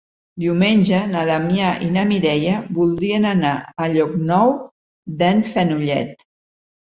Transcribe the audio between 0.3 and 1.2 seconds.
Diumenge